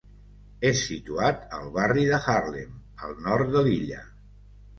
És 0.69 0.79
situat 0.85 1.43
al 1.57 1.67
barri 1.75 2.07
de 2.13 2.19
Harlem, 2.25 2.73
al 3.09 3.15
nord 3.29 3.53
de 3.59 3.65
l'illa. 3.71 4.03